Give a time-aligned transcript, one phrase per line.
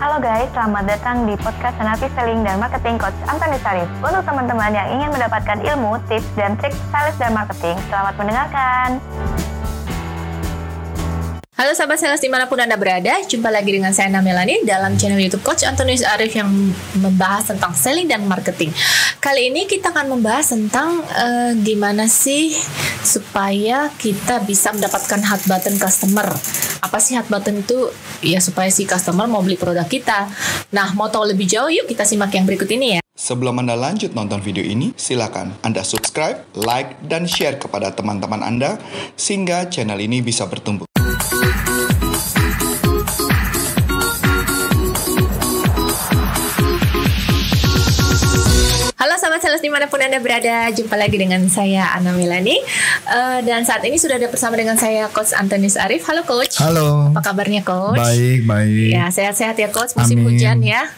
[0.00, 3.84] Halo guys, selamat datang di podcast Senapi Selling dan Marketing Coach Antoni Sarif.
[4.00, 8.96] Untuk teman-teman yang ingin mendapatkan ilmu, tips, dan trik sales dan marketing, selamat mendengarkan.
[11.52, 15.20] Halo sahabat sales di mana pun Anda berada, jumpa lagi dengan saya Namelani dalam channel
[15.20, 16.48] YouTube Coach Antonius Arif yang
[16.96, 18.72] membahas tentang selling dan marketing.
[19.20, 22.56] Kali ini kita akan membahas tentang uh, gimana sih
[23.04, 26.32] supaya kita bisa mendapatkan hot button customer.
[26.80, 27.92] Apa sih hot button itu?
[28.24, 30.32] Ya supaya si customer mau beli produk kita.
[30.72, 33.00] Nah, mau tahu lebih jauh yuk kita simak yang berikut ini ya.
[33.20, 38.80] Sebelum Anda lanjut nonton video ini, silakan Anda subscribe, like, dan share kepada teman-teman Anda
[39.12, 40.88] sehingga channel ini bisa bertumbuh.
[49.40, 52.60] Sahabat sales di mana pun Anda berada, jumpa lagi dengan saya Ana Milani
[53.08, 56.04] uh, Dan saat ini sudah ada bersama dengan saya Coach Antonius Arif.
[56.04, 56.60] Halo Coach.
[56.60, 57.08] Halo.
[57.16, 57.96] Apa kabarnya Coach?
[57.96, 58.92] Baik, baik.
[58.92, 60.36] Ya sehat-sehat ya Coach, musim Amin.
[60.36, 60.92] hujan ya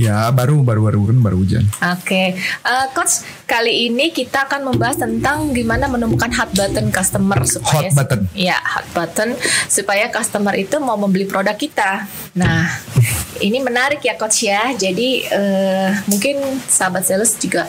[0.00, 1.64] Ya baru baru baru kan baru hujan.
[1.68, 2.26] Oke, okay.
[2.64, 8.00] uh, coach kali ini kita akan membahas tentang gimana menemukan hot button customer supaya hot
[8.00, 8.20] button.
[8.32, 9.36] Ya hot button
[9.68, 12.08] supaya customer itu mau membeli produk kita.
[12.32, 12.72] Nah,
[13.46, 14.72] ini menarik ya coach ya.
[14.72, 17.68] Jadi uh, mungkin sahabat sales juga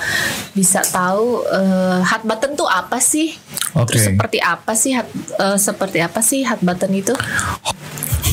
[0.55, 3.35] bisa tahu uh, hot button tuh apa sih?
[3.75, 3.99] Okay.
[3.99, 5.11] Terus seperti apa sih hot,
[5.43, 7.13] uh, seperti apa sih hot button itu?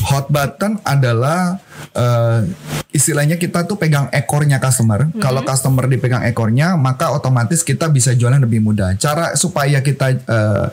[0.07, 1.59] Hot button adalah
[1.91, 2.47] uh,
[2.91, 5.07] istilahnya kita tuh pegang ekornya customer.
[5.07, 5.21] Mm-hmm.
[5.23, 8.95] Kalau customer dipegang ekornya, maka otomatis kita bisa jualan lebih mudah.
[8.99, 10.67] Cara supaya kita uh,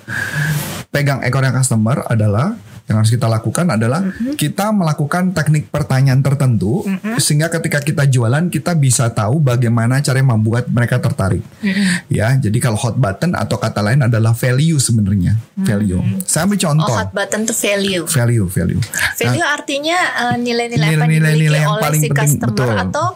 [0.91, 2.59] pegang ekornya customer adalah
[2.89, 4.35] yang harus kita lakukan adalah mm-hmm.
[4.41, 7.21] kita melakukan teknik pertanyaan tertentu mm-hmm.
[7.21, 11.45] sehingga ketika kita jualan kita bisa tahu bagaimana cara membuat mereka tertarik.
[11.61, 11.87] Mm-hmm.
[12.09, 16.01] Ya, jadi kalau hot button atau kata lain adalah value sebenarnya, value.
[16.01, 16.25] Mm-hmm.
[16.25, 16.97] Saya ambil contoh.
[16.97, 18.05] Oh, hot button itu value.
[18.09, 18.81] Value, value.
[19.21, 22.57] Value nah, artinya uh, nilai-nilai apa nilai, dimiliki nilai yang oleh paling si penting, customer
[22.57, 22.85] betul.
[22.89, 23.07] atau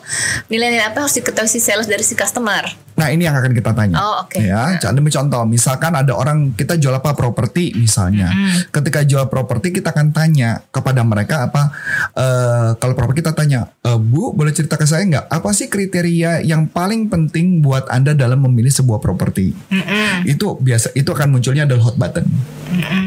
[0.52, 2.91] nilai-nilai apa harus diketahui si sales dari si customer.
[2.96, 3.96] Nah ini yang akan kita tanya.
[4.00, 4.36] Oh oke.
[4.36, 4.48] Okay.
[4.48, 8.28] Ya, jadi contoh, misalkan ada orang kita jual apa properti misalnya.
[8.28, 8.74] Mm-hmm.
[8.74, 11.72] Ketika jual properti kita akan tanya kepada mereka apa
[12.16, 16.44] uh, kalau properti kita tanya, e, Bu boleh cerita ke saya nggak apa sih kriteria
[16.44, 19.52] yang paling penting buat anda dalam memilih sebuah properti?
[19.52, 20.28] Mm-hmm.
[20.28, 22.26] Itu biasa itu akan munculnya adalah hot button.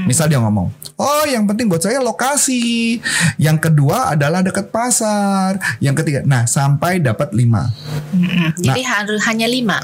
[0.05, 2.99] Misal dia ngomong, oh yang penting buat saya lokasi.
[3.41, 5.57] Yang kedua adalah dekat pasar.
[5.81, 7.69] Yang ketiga, nah sampai dapat lima.
[8.13, 8.61] Mm-hmm.
[8.61, 9.77] Jadi nah, harus hanya lima.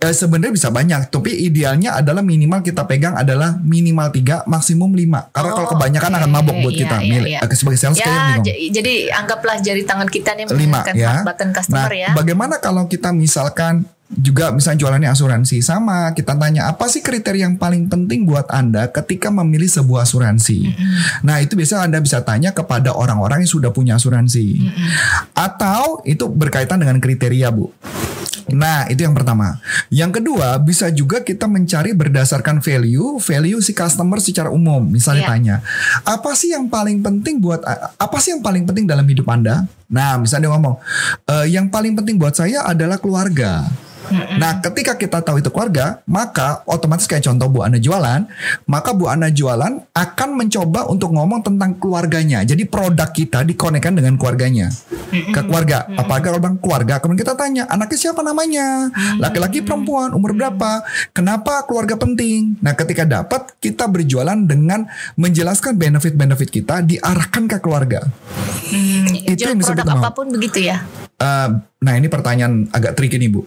[0.00, 5.28] Eh, sebenarnya bisa banyak, tapi idealnya adalah minimal kita pegang adalah minimal tiga, maksimum lima.
[5.30, 6.20] Karena oh, kalau kebanyakan okay.
[6.24, 6.96] akan mabok buat iya, kita.
[7.04, 7.40] Iya, iya.
[7.52, 8.40] Sebagai sales ya,
[8.72, 11.20] jadi anggaplah jari tangan kita nih lima ya.
[11.20, 12.10] button customer nah, ya.
[12.16, 17.54] Bagaimana kalau kita misalkan juga misalnya jualannya asuransi sama kita tanya apa sih kriteria yang
[17.54, 21.22] paling penting buat anda ketika memilih sebuah asuransi mm-hmm.
[21.22, 24.88] nah itu biasa anda bisa tanya kepada orang-orang yang sudah punya asuransi mm-hmm.
[25.38, 27.70] atau itu berkaitan dengan kriteria bu
[28.50, 29.62] Nah, itu yang pertama.
[29.94, 34.82] Yang kedua, bisa juga kita mencari berdasarkan value, value si customer secara umum.
[34.82, 35.30] Misalnya yeah.
[35.30, 35.56] tanya,
[36.02, 37.62] apa sih yang paling penting buat
[37.94, 39.70] apa sih yang paling penting dalam hidup Anda?
[39.90, 40.76] Nah, misalnya dia ngomong,
[41.26, 43.70] e, yang paling penting buat saya adalah keluarga.
[44.12, 48.26] Nah, ketika kita tahu itu keluarga, maka otomatis kayak contoh Bu Ana jualan,
[48.66, 52.42] maka Bu Ana jualan akan mencoba untuk ngomong tentang keluarganya.
[52.42, 54.70] Jadi produk kita dikonekkan dengan keluarganya.
[55.10, 55.90] Ke keluarga.
[55.98, 58.90] Apakah kalau bang keluarga, kemudian kita tanya, anaknya siapa namanya?
[59.18, 60.86] Laki-laki, perempuan, umur berapa?
[61.10, 62.58] Kenapa keluarga penting?
[62.62, 64.86] Nah, ketika dapat, kita berjualan dengan
[65.18, 68.06] menjelaskan benefit-benefit kita diarahkan ke keluarga.
[68.70, 70.82] Hmm, itu yang produk apa pun begitu ya?
[71.20, 73.44] Uh, nah ini pertanyaan agak tricky nih bu.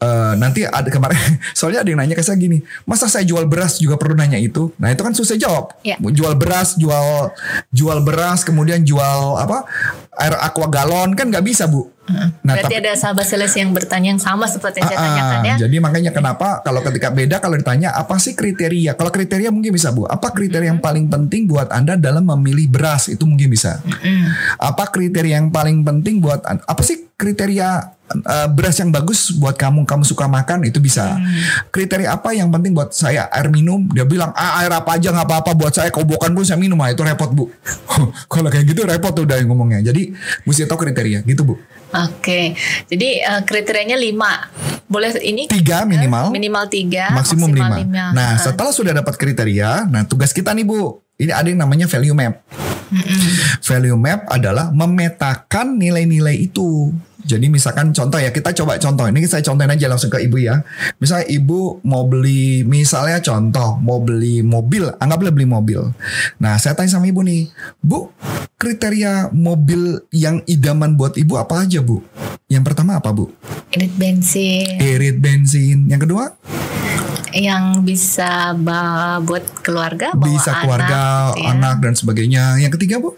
[0.00, 1.20] Uh, nanti ada kemarin
[1.58, 4.72] soalnya ada yang nanya ke saya gini, masa saya jual beras juga perlu nanya itu?
[4.80, 5.76] Nah itu kan susah jawab.
[5.84, 6.00] Ya.
[6.00, 7.28] Jual beras, jual
[7.68, 9.68] jual beras, kemudian jual apa
[10.16, 11.92] air aqua galon kan nggak bisa bu.
[12.42, 15.40] Nah, Berarti tapi, ada sahabat sales yang bertanya yang sama seperti yang saya uh, tanyakan
[15.44, 15.54] ya.
[15.66, 18.98] Jadi makanya kenapa kalau ketika beda kalau ditanya apa sih kriteria?
[18.98, 20.04] Kalau kriteria mungkin bisa Bu.
[20.10, 23.06] Apa kriteria yang paling penting buat Anda dalam memilih beras?
[23.08, 23.78] Itu mungkin bisa.
[24.58, 29.86] Apa kriteria yang paling penting buat apa sih kriteria uh, beras yang bagus buat kamu
[29.86, 31.16] kamu suka makan itu bisa.
[31.16, 31.26] Hmm.
[31.70, 33.30] kriteria apa yang penting buat saya?
[33.30, 33.86] Air minum.
[33.94, 35.50] Dia bilang ah, air apa aja nggak apa-apa.
[35.54, 36.78] Buat saya kobokan pun saya minum.
[36.82, 37.48] Ah itu repot bu.
[38.32, 39.80] Kalau kayak gitu repot tuh udah ngomongnya.
[39.80, 40.10] Jadi
[40.44, 41.22] mesti tahu kriteria.
[41.22, 41.56] Gitu bu.
[41.90, 42.54] Oke,
[42.86, 44.46] jadi uh, kriterianya lima.
[44.86, 45.50] Boleh ini?
[45.50, 47.82] Tiga minimal, minimal tiga, maksimum, lima.
[47.82, 48.14] lima.
[48.14, 52.14] Nah, setelah sudah dapat kriteria, nah tugas kita nih bu, ini ada yang namanya value
[52.14, 52.46] map.
[52.90, 53.62] Mm-hmm.
[53.62, 56.94] Value map adalah memetakan nilai-nilai itu.
[57.24, 60.64] Jadi misalkan contoh ya kita coba contoh ini saya contohin aja langsung ke ibu ya.
[60.98, 65.80] Misalnya ibu mau beli misalnya contoh mau beli mobil, anggaplah beli mobil.
[66.40, 67.48] Nah saya tanya sama ibu nih,
[67.80, 68.10] bu
[68.60, 72.04] kriteria mobil yang idaman buat ibu apa aja bu?
[72.50, 73.30] Yang pertama apa bu?
[73.70, 75.86] Irit bensin Irit bensin.
[75.86, 76.34] Yang kedua
[77.30, 78.58] yang bisa
[79.22, 81.48] buat keluarga, bawa bisa anak, keluarga, gitu ya.
[81.54, 82.44] anak dan sebagainya.
[82.58, 83.14] Yang ketiga bu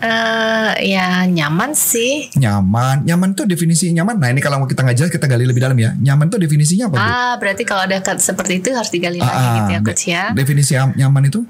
[0.00, 2.32] Eh, ya nyaman sih.
[2.34, 3.04] nyaman.
[3.04, 4.16] Nyaman tuh definisi nyaman.
[4.16, 5.92] Nah ini kalau kita nggak jelas kita gali lebih dalam ya.
[5.94, 7.04] Nyaman tuh definisinya apa bu?
[7.04, 10.04] Ah, berarti kalau ada kata seperti itu harus digali lagi Ah, gitu ya, de- coach
[10.06, 10.22] ya.
[10.32, 11.40] Definisi am- nyaman itu?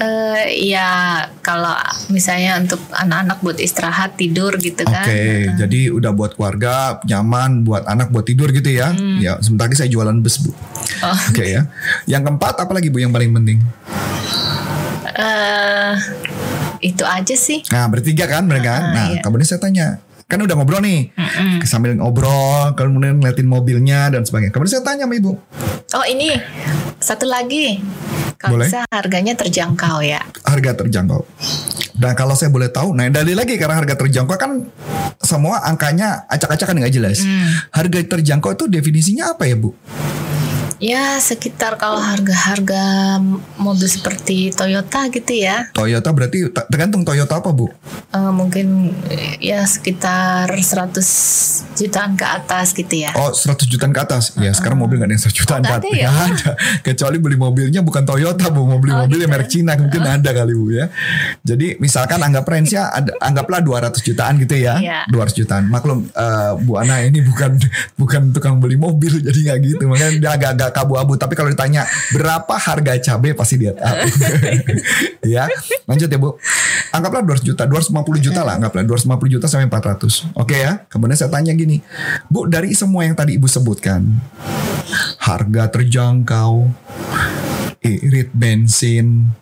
[0.00, 0.88] Eh, ya
[1.40, 1.76] kalau
[2.08, 4.96] misalnya untuk anak-anak buat istirahat tidur gitu Oke,
[5.44, 5.60] kan.
[5.60, 8.96] jadi udah buat keluarga, nyaman, buat anak, buat tidur gitu ya.
[9.18, 10.54] Ya, sebentar lagi saya jualan bus bu.
[11.02, 11.18] Oh.
[11.28, 11.68] Oke ya.
[12.06, 13.58] Yang keempat apa lagi bu yang paling penting?
[15.12, 15.92] Eh,
[16.80, 17.64] itu aja sih.
[17.68, 18.72] Nah bertiga kan mereka.
[18.76, 19.20] Ah, nah iya.
[19.20, 21.12] kemudian saya tanya, kan udah ngobrol nih,
[21.68, 24.52] sambil ngobrol, kemudian ngeliatin mobilnya dan sebagainya.
[24.52, 25.36] Kemudian saya tanya sama ibu,
[25.90, 26.30] Oh ini
[27.02, 27.82] satu lagi.
[28.40, 28.72] Kalau Boleh.
[28.72, 30.24] bisa harganya terjangkau ya.
[30.48, 31.28] harga terjangkau.
[31.92, 34.64] Dan kalau saya boleh tahu, nah dalil lagi karena harga terjangkau kan
[35.20, 37.20] semua angkanya acak-acakan nggak jelas.
[37.68, 39.76] Harga terjangkau itu definisinya apa ya bu?
[40.80, 43.20] Ya sekitar kalau harga-harga
[43.54, 45.68] mobil seperti Toyota gitu ya.
[45.70, 47.68] Toyota berarti tergantung Toyota apa bu?
[48.10, 48.90] eh, mungkin
[49.38, 53.12] ya sekitar 100 jutaan ke atas gitu ya.
[53.12, 54.32] Oh 100 jutaan ke atas.
[54.34, 55.92] Ya sekarang mobil nggak ada yang 100 jutaan Oh, ke atas.
[55.94, 56.08] ya?
[56.26, 56.50] Ada.
[56.80, 59.36] Kecuali beli mobilnya bukan Toyota bu, mau beli Oh, mobil yang gitu.
[59.36, 60.86] merek Cina mungkin ada kali bu ya.
[61.44, 64.80] Jadi misalkan anggap range-nya ada, anggaplah 200 jutaan gitu ya.
[64.80, 64.98] Iya.
[65.06, 65.68] 200 jutaan.
[65.68, 67.60] Maklum eh, Bu Ana ini bukan
[68.00, 69.82] bukan tukang beli mobil jadi nggak gitu.
[69.84, 71.18] Makanya dia agak-agak kabu-abu.
[71.18, 73.96] Tapi kalau ditanya berapa harga cabai pasti dia tahu.
[75.34, 75.46] ya.
[75.86, 76.38] Lanjut ya Bu.
[76.90, 80.34] Anggaplah 200 juta, 250 juta lah anggaplah 250 juta sampai 400.
[80.34, 80.82] Oke ya.
[80.90, 81.78] Kemudian saya tanya gini,
[82.26, 84.02] Bu dari semua yang tadi Ibu sebutkan,
[85.22, 86.66] harga terjangkau,
[87.80, 89.32] irit bensin,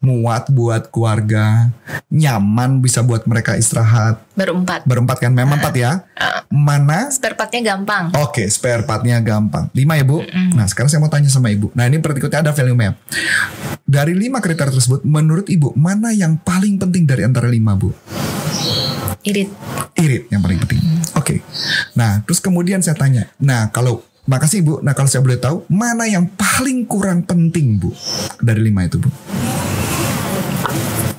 [0.00, 1.68] muat buat keluarga,
[2.08, 4.20] nyaman bisa buat mereka istirahat.
[4.32, 4.88] Berempat.
[4.88, 6.08] Berempat kan, memang empat ya.
[6.50, 8.10] Mana Spare partnya gampang.
[8.18, 9.70] Oke, spare partnya gampang.
[9.70, 10.24] Lima ya bu.
[10.56, 11.70] Nah sekarang saya mau tanya sama ibu.
[11.78, 12.98] Nah ini berikutnya ada value map.
[13.86, 17.94] Dari lima kriteria tersebut, menurut ibu mana yang paling penting dari antara lima bu?
[19.22, 19.52] Irit.
[20.00, 20.80] Irit yang paling penting.
[21.14, 21.44] Oke.
[21.94, 23.30] Nah terus kemudian saya tanya.
[23.38, 24.78] Nah kalau makasih bu.
[24.78, 27.90] Nah kalau saya boleh tahu mana yang paling kurang penting bu
[28.38, 29.10] dari lima itu bu?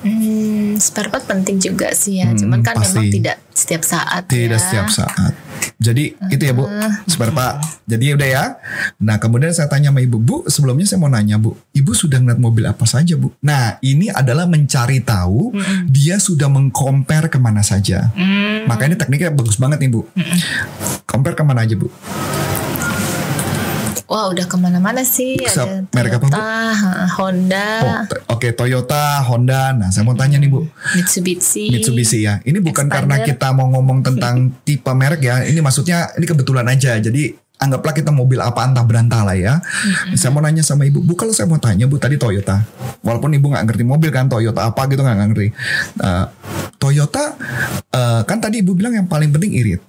[0.02, 2.26] Hmm, spare part penting juga sih ya.
[2.26, 2.96] Hmm, Cuman kan pasti.
[2.96, 4.58] memang tidak setiap saat Tidak ya.
[4.58, 5.32] setiap saat.
[5.78, 6.66] Jadi itu ya bu,
[7.06, 7.62] spare part.
[7.84, 8.44] Jadi udah ya.
[8.98, 12.38] Nah kemudian saya tanya sama ibu, bu sebelumnya saya mau nanya bu, ibu sudah ngeliat
[12.38, 13.30] mobil apa saja bu?
[13.38, 15.54] Nah ini adalah mencari tahu
[15.86, 18.10] dia sudah mengcompare ke mana saja.
[18.12, 20.02] Hmm, Makanya tekniknya bagus banget nih bu.
[21.04, 21.86] Compare ke mana aja bu?
[24.12, 25.40] Wah udah ke mana-mana sih.
[25.40, 26.36] Bisa Ada merek apa, Bu?
[26.36, 26.44] Toyota,
[26.76, 29.72] ha, Honda, Oh, Oke Toyota, Honda.
[29.72, 31.72] Nah saya mau tanya nih bu, Mitsubishi.
[31.72, 32.44] Mitsubishi ya.
[32.44, 33.08] Ini bukan Expander.
[33.08, 35.40] karena kita mau ngomong tentang tipe merek ya.
[35.48, 37.00] Ini maksudnya ini kebetulan aja.
[37.00, 39.64] Jadi anggaplah kita mobil apa antah berantah lah ya.
[40.12, 42.60] Saya mau nanya sama ibu, bu kalau saya mau tanya bu tadi Toyota.
[43.00, 45.48] Walaupun ibu nggak ngerti mobil kan Toyota apa gitu nggak ngerti.
[46.04, 46.26] Eh,
[46.76, 47.32] Toyota
[47.88, 49.80] eh, kan tadi ibu bilang yang paling penting irit.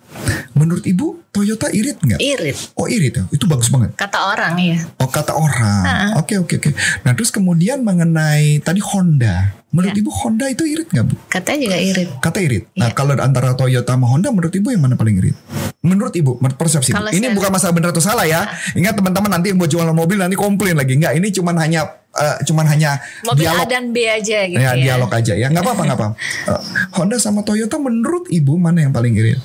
[0.54, 2.22] Menurut ibu Toyota irit nggak?
[2.22, 2.58] Irit.
[2.78, 3.98] Oh irit ya, itu bagus banget.
[3.98, 4.78] Kata orang ya.
[5.02, 6.14] Oh kata orang.
[6.22, 6.70] Oke oke oke.
[7.02, 9.58] Nah terus kemudian mengenai tadi Honda.
[9.74, 10.06] Menurut Ya.
[10.06, 11.18] ibu Honda itu irit nggak bu?
[11.26, 12.10] Katanya juga irit.
[12.22, 12.70] Kata irit.
[12.78, 12.94] Nah Iya.
[12.94, 15.34] kalau antara Toyota sama Honda menurut ibu yang mana paling irit?
[15.82, 17.02] Menurut ibu, menurut persepsi ibu.
[17.10, 18.46] Ini bukan masalah benar atau salah ya.
[18.78, 20.96] Ingat teman-teman nanti yang buat jualan mobil nanti komplain lagi.
[20.96, 23.66] Enggak, ini cuman hanya eh, cuman hanya Mobil dialog.
[23.66, 24.84] A dan B aja gitu ya, ya.
[24.94, 25.50] dialog aja ya.
[25.50, 26.08] Nggak apa-apa, nggak apa.
[26.54, 26.62] Eh,
[26.94, 29.42] Honda sama Toyota menurut ibu mana yang paling irit?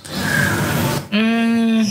[1.09, 1.83] Hmm,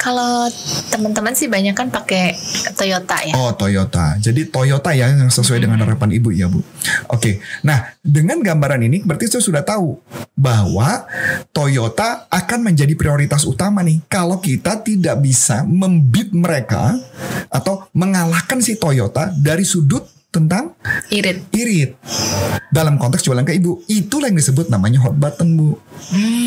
[0.00, 0.48] kalau
[0.88, 2.32] teman-teman sih banyak kan pakai
[2.72, 3.36] Toyota ya.
[3.36, 4.16] Oh Toyota.
[4.16, 6.64] Jadi Toyota ya yang sesuai dengan harapan ibu ya bu.
[7.12, 7.44] Oke.
[7.60, 10.00] Nah dengan gambaran ini berarti saya sudah tahu
[10.32, 11.04] bahwa
[11.52, 16.96] Toyota akan menjadi prioritas utama nih kalau kita tidak bisa membit mereka
[17.52, 20.78] atau mengalahkan si Toyota dari sudut tentang
[21.10, 21.42] Irit.
[21.50, 21.98] irit
[22.70, 25.74] dalam konteks jualan ke ibu itulah yang disebut namanya hot button bu
[26.10, 26.39] Hmm,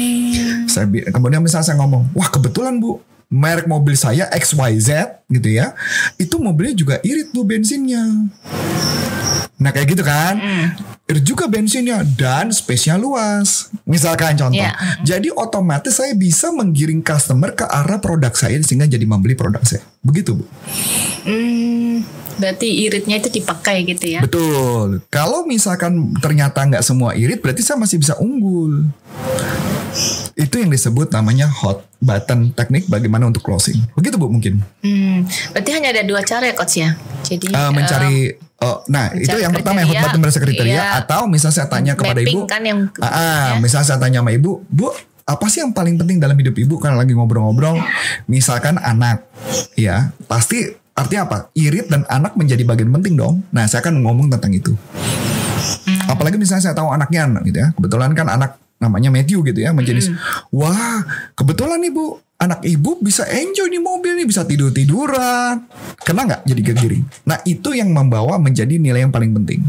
[0.73, 2.97] saya kemudian misalnya saya ngomong wah kebetulan bu
[3.29, 4.89] merek mobil saya XYZ
[5.27, 5.73] gitu ya
[6.17, 8.01] itu mobilnya juga irit bu bensinnya.
[9.53, 10.35] Nah kayak gitu kan?
[11.03, 13.71] Irit juga bensinnya dan spesial luas.
[13.85, 14.75] Misalkan contoh Iya.
[15.01, 19.81] jadi otomatis saya bisa menggiring customer ke arah produk saya sehingga jadi membeli produk saya.
[20.03, 20.45] Begitu bu.
[21.23, 22.03] Hmm,
[22.35, 24.21] berarti iritnya itu dipakai gitu ya.
[24.21, 24.99] betul.
[25.07, 28.89] Kalau misalkan ternyata nggak semua irit berarti saya masih bisa unggul
[30.33, 33.77] Itu yang disebut namanya hot button teknik bagaimana untuk closing.
[33.95, 34.59] Begitu Bu mungkin.
[34.83, 35.23] Hmm,
[35.55, 36.97] berarti hanya ada dua cara ya coach ya.
[37.23, 40.83] Jadi Uh, mencari oh, nah itu mencari yang pertama yang hot button berdasarkan kriteria iya.
[40.99, 43.61] atau misalnya saya tanya kepada ibu kan yang Ah, ah, ya.
[43.61, 44.91] misalnya saya tanya sama ibu, Bu,
[45.23, 47.79] apa sih yang paling penting dalam hidup ibu karena lagi ngobrol-ngobrol?
[48.27, 49.23] Misalkan anak,
[49.79, 51.37] ya pasti artinya apa?
[51.55, 53.41] Irit dan anak menjadi bagian penting dong.
[53.55, 54.75] Nah, saya akan ngomong tentang itu.
[55.87, 56.11] Hmm.
[56.11, 60.03] Apalagi misalnya saya tahu anaknya gitu ya, kebetulan kan anak namanya Matthew gitu ya, menjadi
[60.03, 60.19] Hmm.
[60.51, 60.99] wah
[61.39, 65.63] kebetulan nih bu, anak ibu bisa enjoy di mobil nih, bisa tidur tiduran,
[66.03, 67.03] kena nggak jadi kegiring?
[67.23, 69.63] Nah itu yang membawa menjadi nilai yang paling penting.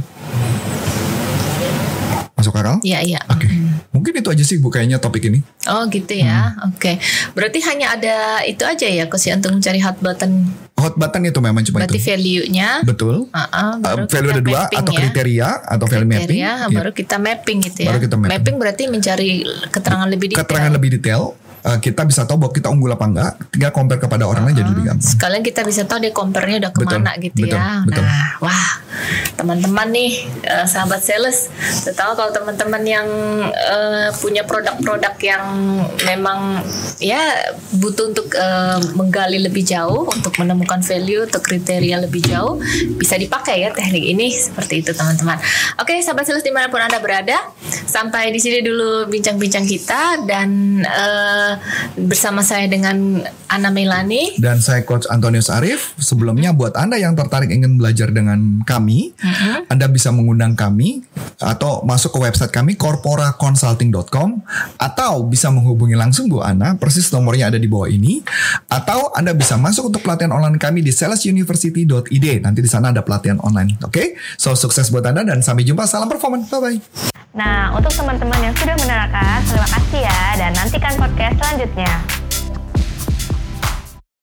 [2.35, 2.83] Masuk akal?
[2.83, 3.21] Iya, iya.
[3.31, 3.47] Oke.
[3.95, 5.39] Mungkin itu aja sih bu kayaknya topik ini.
[5.71, 6.51] Oh gitu ya.
[6.51, 6.75] Hmm.
[6.75, 6.99] Oke.
[7.33, 10.51] Berarti hanya ada itu aja ya coach ya untuk mencari hot button.
[10.85, 12.07] Hot button itu memang cuma Berarti itu.
[12.07, 12.69] value-nya.
[12.85, 13.33] Betul.
[13.33, 14.99] Ah, ah, baru Uh, value ada dua mapping atau ya.
[15.01, 16.21] kriteria atau value mapping.
[16.21, 16.69] kriteria Iya.
[16.71, 17.89] baru kita mapping gitu ya.
[17.89, 18.55] Baru kita mapping.
[18.55, 19.29] berarti mencari
[19.69, 20.41] keterangan lebih detail.
[20.45, 21.23] Keterangan lebih detail.
[21.65, 23.33] Uh, kita bisa tahu bahwa kita unggul apa enggak.
[23.51, 25.05] Tinggal compare kepada orang lain jadi lebih gampang.
[25.05, 27.83] Sekalian kita bisa tahu dia compare-nya udah Betul, ke mana gitu betul, ya.
[27.89, 28.05] betul.
[28.05, 28.67] Nah, wah,
[29.35, 30.13] teman-teman nih,
[30.45, 31.49] eh, sahabat sales,
[31.83, 33.09] terutama kalau teman-teman yang
[33.49, 35.45] eh, punya produk-produk yang
[36.05, 36.61] memang
[37.01, 42.61] ya butuh untuk eh, menggali lebih jauh, untuk menemukan value, untuk kriteria lebih jauh,
[43.01, 45.41] bisa dipakai ya teknik ini seperti itu teman-teman.
[45.81, 47.51] Oke, sahabat sales di mana pun anda berada,
[47.89, 51.54] sampai di sini dulu bincang-bincang kita dan eh,
[51.97, 54.37] bersama saya dengan Ana Melani.
[54.39, 55.95] Dan saya Coach Antonius Arif.
[56.01, 59.15] Sebelumnya buat Anda yang tertarik ingin belajar dengan kami,
[59.73, 61.05] Anda bisa mengundang kami
[61.43, 64.29] atau masuk ke website kami corporaconsulting.com
[64.79, 68.23] atau bisa menghubungi langsung Bu Ana, persis nomornya ada di bawah ini.
[68.71, 72.27] Atau Anda bisa masuk untuk pelatihan online kami di salesuniversity.id.
[72.43, 73.79] Nanti di sana ada pelatihan online.
[73.83, 74.19] Oke?
[74.39, 75.87] So sukses buat Anda dan sampai jumpa.
[75.87, 76.49] Salam performance.
[76.51, 76.79] Bye bye.
[77.35, 82.24] Nah, untuk teman-teman yang sudah menerangkan, terima kasih ya dan nantikan podcast selanjutnya.